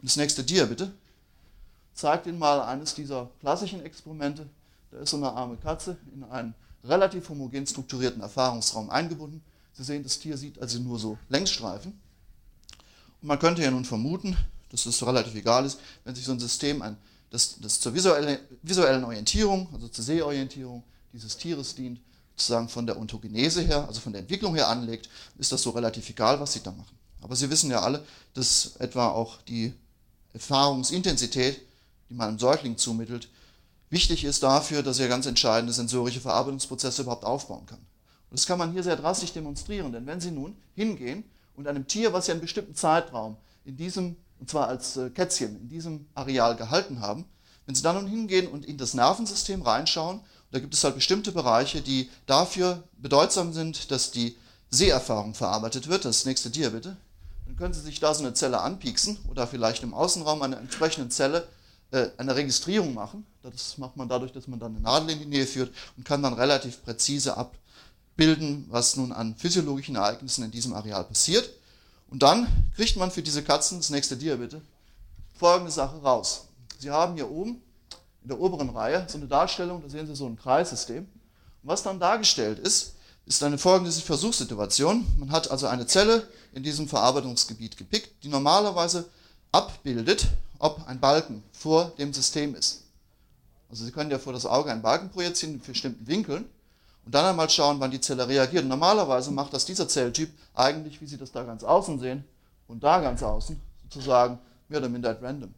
[0.00, 0.92] Und das nächste Dia, bitte.
[1.94, 4.46] Zeigt Ihnen mal eines dieser klassischen Experimente.
[4.90, 6.54] Da ist so eine arme Katze in einen
[6.84, 9.42] relativ homogen strukturierten Erfahrungsraum eingebunden.
[9.72, 11.98] Sie sehen, das Tier sieht also nur so Längsstreifen.
[13.24, 14.36] Man könnte ja nun vermuten,
[14.68, 16.98] dass es relativ egal ist, wenn sich so ein System, ein,
[17.30, 22.00] das, das zur visuellen, visuellen Orientierung, also zur Sehorientierung dieses Tieres dient,
[22.36, 25.08] sozusagen von der Ontogenese her, also von der Entwicklung her anlegt,
[25.38, 26.98] ist das so relativ egal, was sie da machen.
[27.22, 29.72] Aber Sie wissen ja alle, dass etwa auch die
[30.34, 31.62] Erfahrungsintensität,
[32.10, 33.28] die man einem Säugling zumittelt,
[33.88, 37.78] wichtig ist dafür, dass er ganz entscheidende sensorische Verarbeitungsprozesse überhaupt aufbauen kann.
[37.78, 41.24] Und das kann man hier sehr drastisch demonstrieren, denn wenn Sie nun hingehen
[41.56, 45.56] und einem Tier, was Sie einen bestimmten Zeitraum in diesem, und zwar als äh, Kätzchen,
[45.60, 47.24] in diesem Areal gehalten haben,
[47.66, 51.32] wenn Sie dann nun hingehen und in das Nervensystem reinschauen, da gibt es halt bestimmte
[51.32, 54.36] Bereiche, die dafür bedeutsam sind, dass die
[54.70, 56.04] Seherfahrung verarbeitet wird.
[56.04, 56.96] Das nächste Dia bitte.
[57.46, 61.10] Dann können Sie sich da so eine Zelle anpieksen oder vielleicht im Außenraum einer entsprechenden
[61.10, 61.46] Zelle
[61.90, 63.26] äh, eine Registrierung machen.
[63.42, 66.22] Das macht man dadurch, dass man dann eine Nadel in die Nähe führt und kann
[66.22, 67.56] dann relativ präzise ab,
[68.16, 71.50] bilden, was nun an physiologischen Ereignissen in diesem Areal passiert.
[72.08, 72.46] Und dann
[72.76, 74.60] kriegt man für diese Katzen, das nächste Dia bitte,
[75.36, 76.46] folgende Sache raus.
[76.78, 77.60] Sie haben hier oben
[78.22, 81.04] in der oberen Reihe so eine Darstellung, da sehen Sie so ein Kreissystem.
[81.04, 82.94] Und was dann dargestellt ist,
[83.26, 85.06] ist eine folgende Versuchssituation.
[85.18, 89.08] Man hat also eine Zelle in diesem Verarbeitungsgebiet gepickt, die normalerweise
[89.50, 92.82] abbildet, ob ein Balken vor dem System ist.
[93.70, 96.44] Also Sie können ja vor das Auge einen Balken projizieren in bestimmten Winkeln
[97.04, 98.64] und dann einmal schauen, wann die Zelle reagiert.
[98.64, 102.24] Normalerweise macht das dieser Zelltyp eigentlich, wie Sie das da ganz außen sehen
[102.66, 104.38] und da ganz außen, sozusagen
[104.68, 105.52] mehr oder minder at random.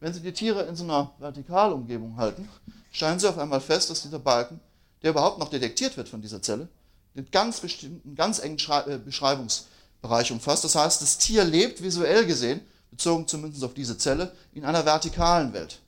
[0.00, 2.48] Wenn Sie die Tiere in so einer Vertikalumgebung halten,
[2.92, 4.60] stellen Sie auf einmal fest, dass dieser Balken,
[5.02, 6.68] der überhaupt noch detektiert wird von dieser Zelle,
[7.14, 10.62] den ganz bestimmten, ganz engen äh, Beschreibungsbereich umfasst.
[10.62, 12.60] Das heißt, das Tier lebt visuell gesehen,
[12.92, 15.80] bezogen zumindest auf diese Zelle, in einer vertikalen Welt.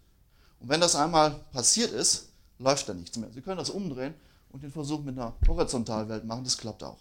[0.58, 3.30] Und wenn das einmal passiert ist, läuft da nichts mehr.
[3.32, 4.14] Sie können das umdrehen
[4.52, 6.44] und den Versuch mit einer Horizontalwelt machen.
[6.44, 6.98] Das klappt auch.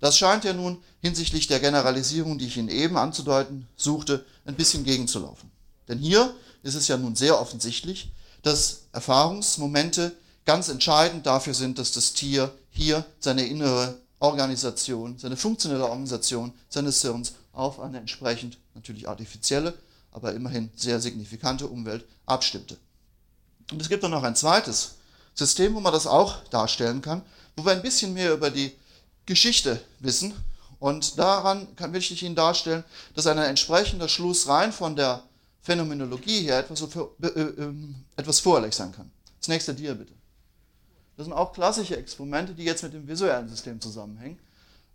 [0.00, 4.84] Das scheint ja nun hinsichtlich der Generalisierung, die ich Ihnen eben anzudeuten suchte, ein bisschen
[4.84, 5.50] gegenzulaufen.
[5.88, 8.12] Denn hier ist es ja nun sehr offensichtlich,
[8.42, 10.14] dass Erfahrungsmomente
[10.44, 17.00] ganz entscheidend dafür sind, dass das Tier hier seine innere Organisation, seine funktionelle Organisation seines
[17.02, 19.74] Hirns auf eine entsprechend natürlich artifizielle,
[20.10, 22.76] aber immerhin sehr signifikante Umwelt abstimmte.
[23.70, 24.96] Und es gibt dann noch ein zweites
[25.34, 27.22] System, wo man das auch darstellen kann,
[27.56, 28.72] wo wir ein bisschen mehr über die
[29.26, 30.32] Geschichte wissen.
[30.78, 35.22] Und daran kann, will ich Ihnen darstellen, dass ein entsprechender Schluss rein von der
[35.62, 37.72] Phänomenologie her etwas, für, äh, äh,
[38.16, 39.10] etwas vorläufig sein kann.
[39.40, 40.12] Das nächste Dia bitte.
[41.16, 44.38] Das sind auch klassische Experimente, die jetzt mit dem visuellen System zusammenhängen.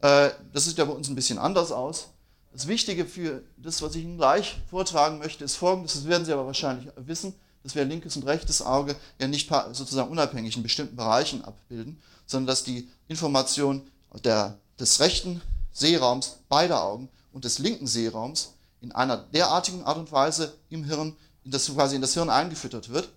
[0.02, 2.10] Äh, das sieht ja bei uns ein bisschen anders aus.
[2.52, 6.34] Das Wichtige für das, was ich Ihnen gleich vortragen möchte, ist folgendes, das werden Sie
[6.34, 10.95] aber wahrscheinlich wissen dass wir linkes und rechtes Auge ja nicht sozusagen unabhängig in bestimmten
[10.95, 13.88] Bereichen abbilden, sondern dass die Information
[14.24, 15.41] der, des rechten
[15.72, 21.15] Sehraums beider Augen und des linken Sehraums in einer derartigen Art und Weise im Hirn
[21.43, 23.10] in das quasi in das Hirn eingefüttert wird,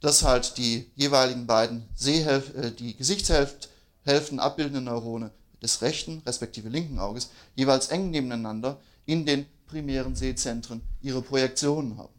[0.00, 5.30] dass halt die jeweiligen beiden Sehhälf äh, die Gesichtshälften abbildenden Neurone
[5.62, 12.12] des rechten respektive linken Auges jeweils eng nebeneinander in den primären Sehzentren ihre Projektionen haben.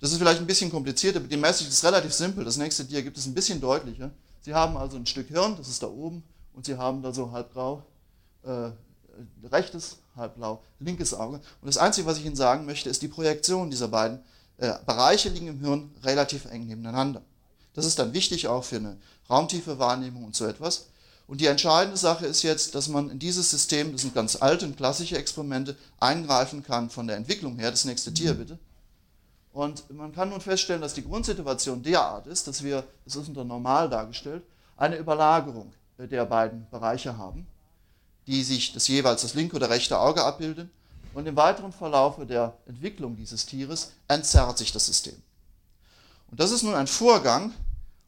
[0.00, 2.44] Das ist vielleicht ein bisschen kompliziert, aber die Message ist relativ simpel.
[2.44, 4.10] Das nächste Dia gibt es ein bisschen deutlicher.
[4.42, 7.32] Sie haben also ein Stück Hirn, das ist da oben, und Sie haben da so
[7.32, 7.82] halbgrau
[8.44, 8.70] äh,
[9.50, 11.36] rechtes, halbblau linkes Auge.
[11.36, 14.20] Und das Einzige, was ich Ihnen sagen möchte, ist, die Projektion dieser beiden
[14.58, 17.22] äh, Bereiche liegen im Hirn relativ eng nebeneinander.
[17.74, 18.96] Das ist dann wichtig auch für eine
[19.28, 20.86] raumtiefe Wahrnehmung und so etwas.
[21.26, 24.64] Und die entscheidende Sache ist jetzt, dass man in dieses System, das sind ganz alte
[24.64, 27.70] und klassische Experimente, eingreifen kann von der Entwicklung her.
[27.70, 28.38] Das nächste Tier mhm.
[28.38, 28.58] bitte.
[29.56, 33.42] Und man kann nun feststellen, dass die Grundsituation derart ist, dass wir, das ist unter
[33.42, 34.42] normal dargestellt,
[34.76, 37.46] eine Überlagerung der beiden Bereiche haben,
[38.26, 40.70] die sich das jeweils das linke oder rechte Auge abbilden.
[41.14, 45.16] Und im weiteren Verlauf der Entwicklung dieses Tieres entzerrt sich das System.
[46.30, 47.54] Und das ist nun ein Vorgang,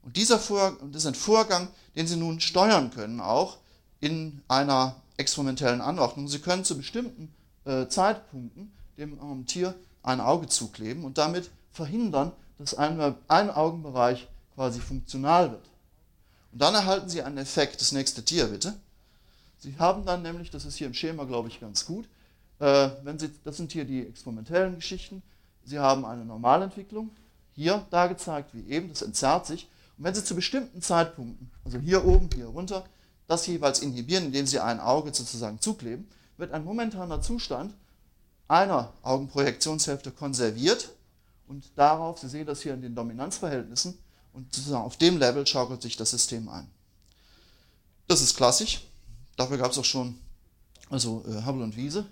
[0.02, 3.56] und dieser Vorgang, das ist ein Vorgang, den Sie nun steuern können, auch
[4.00, 6.28] in einer experimentellen Anordnung.
[6.28, 7.34] Sie können zu bestimmten
[7.64, 14.28] äh, Zeitpunkten dem ähm, Tier ein Auge zukleben und damit verhindern, dass ein, ein Augenbereich
[14.54, 15.68] quasi funktional wird.
[16.52, 18.74] Und dann erhalten Sie einen Effekt, das nächste Tier bitte.
[19.58, 22.08] Sie haben dann nämlich, das ist hier im Schema, glaube ich, ganz gut,
[22.58, 25.22] äh, wenn Sie, das sind hier die experimentellen Geschichten,
[25.64, 27.10] Sie haben eine Normalentwicklung,
[27.54, 31.78] hier da gezeigt wie eben, das entzerrt sich, und wenn Sie zu bestimmten Zeitpunkten, also
[31.78, 32.84] hier oben, hier runter,
[33.26, 37.74] das jeweils inhibieren, indem Sie ein Auge sozusagen zukleben, wird ein momentaner Zustand
[38.48, 40.90] einer Augenprojektionshälfte konserviert
[41.46, 43.98] und darauf, Sie sehen das hier in den Dominanzverhältnissen,
[44.32, 46.70] und sozusagen auf dem Level schaukelt sich das System ein.
[48.06, 48.82] Das ist klassisch,
[49.36, 50.18] dafür gab es auch schon
[50.90, 52.06] also äh, Hubble und Wiese,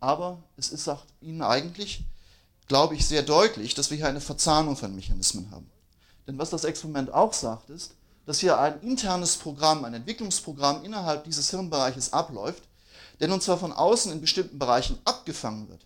[0.00, 2.04] aber es ist, sagt Ihnen eigentlich,
[2.66, 5.70] glaube ich, sehr deutlich, dass wir hier eine Verzahnung von Mechanismen haben.
[6.26, 7.94] Denn was das Experiment auch sagt, ist,
[8.26, 12.62] dass hier ein internes Programm, ein Entwicklungsprogramm innerhalb dieses Hirnbereiches abläuft,
[13.20, 15.80] der nun zwar von außen in bestimmten Bereichen abgefangen wird,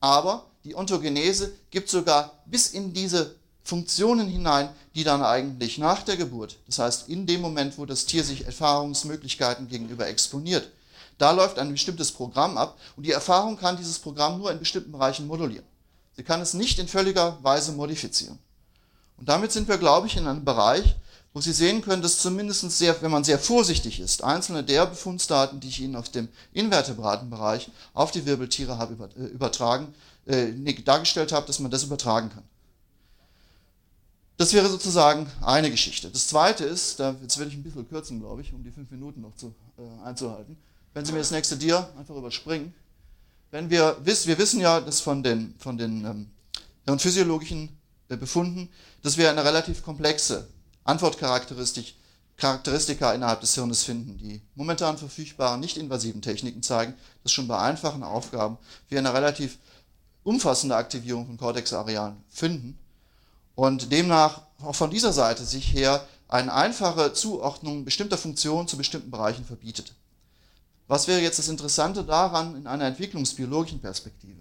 [0.00, 6.16] aber die Ontogenese gibt sogar bis in diese Funktionen hinein, die dann eigentlich nach der
[6.16, 10.70] Geburt, das heißt in dem Moment, wo das Tier sich Erfahrungsmöglichkeiten gegenüber exponiert,
[11.18, 14.92] da läuft ein bestimmtes Programm ab und die Erfahrung kann dieses Programm nur in bestimmten
[14.92, 15.66] Bereichen modulieren.
[16.16, 18.38] Sie kann es nicht in völliger Weise modifizieren.
[19.16, 20.96] Und damit sind wir, glaube ich, in einem Bereich,
[21.34, 25.58] wo Sie sehen können, dass zumindest sehr, wenn man sehr vorsichtig ist, einzelne der Befundsdaten,
[25.58, 29.92] die ich Ihnen auf dem Invertebratenbereich auf die Wirbeltiere habe äh, übertragen,
[30.26, 30.52] äh,
[30.84, 32.44] dargestellt habe, dass man das übertragen kann.
[34.36, 36.08] Das wäre sozusagen eine Geschichte.
[36.08, 38.90] Das zweite ist, da, jetzt werde ich ein bisschen kürzen, glaube ich, um die fünf
[38.92, 40.56] Minuten noch zu, äh, einzuhalten.
[40.92, 42.72] Wenn Sie mir das nächste Dir einfach überspringen.
[43.50, 46.30] Wenn wir, wissen, wir wissen ja, dass von den, von den ähm,
[46.84, 47.70] hirnphysiologischen
[48.08, 48.68] äh, befunden,
[49.02, 50.48] dass wir eine relativ komplexe
[50.84, 54.18] Antwortcharakteristika innerhalb des Hirnes finden.
[54.18, 59.58] Die momentan verfügbaren nicht-invasiven Techniken zeigen, dass schon bei einfachen Aufgaben wir eine relativ
[60.22, 62.78] umfassende Aktivierung von Cortex-Arealen finden
[63.54, 69.10] und demnach auch von dieser Seite sich her eine einfache Zuordnung bestimmter Funktionen zu bestimmten
[69.10, 69.94] Bereichen verbietet.
[70.88, 74.40] Was wäre jetzt das Interessante daran in einer entwicklungsbiologischen Perspektive?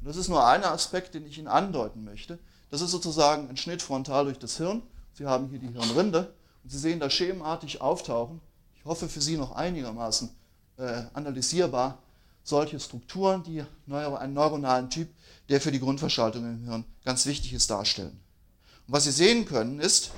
[0.00, 2.38] Und das ist nur ein Aspekt, den ich Ihnen andeuten möchte.
[2.70, 4.82] Das ist sozusagen ein Schnitt frontal durch das Hirn.
[5.12, 8.40] Sie haben hier die Hirnrinde und Sie sehen da schemenartig auftauchen,
[8.74, 10.30] ich hoffe für Sie noch einigermaßen
[10.76, 11.98] äh, analysierbar,
[12.42, 15.08] solche Strukturen, die einen neuronalen Typ,
[15.48, 18.20] der für die Grundverschaltung im Hirn ganz wichtig ist, darstellen.
[18.86, 20.10] Und was Sie sehen können, ist,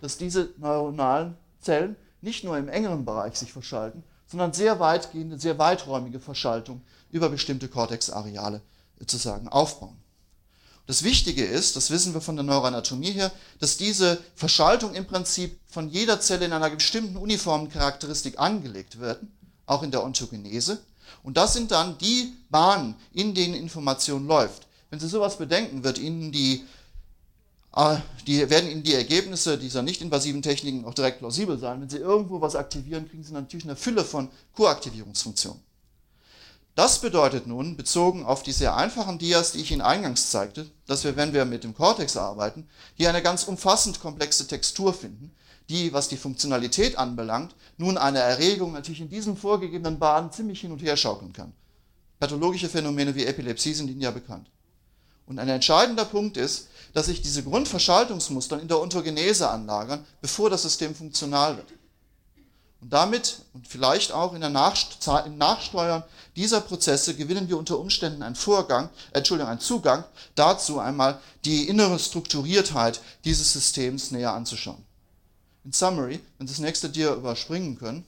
[0.00, 5.58] dass diese neuronalen Zellen nicht nur im engeren Bereich sich verschalten, sondern sehr weitgehende, sehr
[5.58, 8.62] weiträumige Verschaltung über bestimmte Cortex-Areale
[8.98, 10.01] sozusagen aufbauen.
[10.86, 15.58] Das Wichtige ist, das wissen wir von der Neuroanatomie her, dass diese Verschaltung im Prinzip
[15.68, 19.32] von jeder Zelle in einer bestimmten uniformen Charakteristik angelegt werden,
[19.66, 20.80] auch in der Ontogenese.
[21.22, 24.66] Und das sind dann die Bahnen, in denen Information läuft.
[24.90, 26.64] Wenn Sie sowas bedenken, wird Ihnen die,
[27.76, 31.80] äh, die, werden Ihnen die Ergebnisse dieser nicht-invasiven Techniken auch direkt plausibel sein.
[31.80, 35.60] Wenn Sie irgendwo was aktivieren, kriegen Sie natürlich eine Fülle von Koaktivierungsfunktionen.
[36.74, 41.04] Das bedeutet nun, bezogen auf die sehr einfachen Dias, die ich Ihnen eingangs zeigte, dass
[41.04, 45.34] wir, wenn wir mit dem Cortex arbeiten, hier eine ganz umfassend komplexe Textur finden,
[45.68, 50.72] die, was die Funktionalität anbelangt, nun eine Erregung natürlich in diesen vorgegebenen Bahnen ziemlich hin
[50.72, 51.52] und her schaukeln kann.
[52.18, 54.48] Pathologische Phänomene wie Epilepsie sind Ihnen ja bekannt.
[55.26, 60.62] Und ein entscheidender Punkt ist, dass sich diese Grundverschaltungsmuster in der Ontogenese anlagern, bevor das
[60.62, 61.68] System funktional wird.
[62.82, 66.02] Und damit und vielleicht auch in der Nachst im Nachsteuern
[66.34, 71.68] dieser Prozesse gewinnen wir unter Umständen einen Vorgang, äh, Entschuldigung, einen Zugang dazu, einmal die
[71.68, 74.84] innere Strukturiertheit dieses Systems näher anzuschauen.
[75.64, 78.04] In Summary, wenn Sie das nächste Dia überspringen können,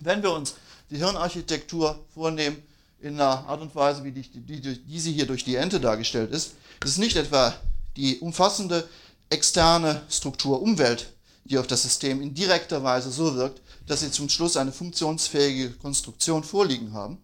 [0.00, 0.54] wenn wir uns
[0.88, 2.62] die Hirnarchitektur vornehmen
[3.00, 6.30] in einer Art und Weise, wie die, die, die sie hier durch die Ente dargestellt
[6.30, 7.52] ist, ist es nicht etwa
[7.96, 8.88] die umfassende
[9.28, 11.12] externe Struktur Umwelt,
[11.44, 15.70] die auf das System in direkter Weise so wirkt, dass sie zum Schluss eine funktionsfähige
[15.72, 17.18] Konstruktion vorliegen haben.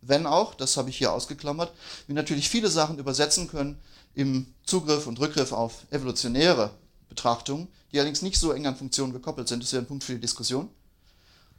[0.00, 1.72] Wenn auch, das habe ich hier ausgeklammert,
[2.06, 3.78] wir natürlich viele Sachen übersetzen können
[4.14, 6.70] im Zugriff und Rückgriff auf evolutionäre
[7.08, 9.62] Betrachtungen, die allerdings nicht so eng an Funktionen gekoppelt sind.
[9.62, 10.68] Das wäre ein Punkt für die Diskussion.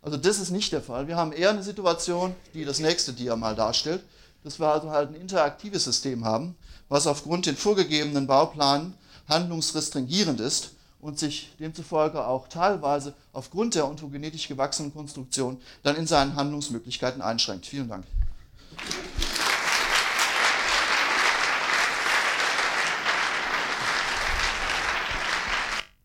[0.01, 1.07] Also das ist nicht der Fall.
[1.07, 4.03] Wir haben eher eine Situation, die das nächste Dia mal darstellt,
[4.43, 6.55] dass wir also halt ein interaktives System haben,
[6.89, 8.95] was aufgrund den vorgegebenen Bauplanen
[9.29, 10.71] handlungsrestringierend ist
[11.03, 17.65] und sich demzufolge auch teilweise aufgrund der ontogenetisch gewachsenen Konstruktion dann in seinen Handlungsmöglichkeiten einschränkt.
[17.65, 18.05] Vielen Dank.